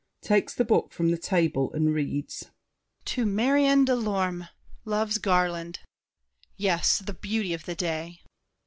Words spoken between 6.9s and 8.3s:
the beauty of the day!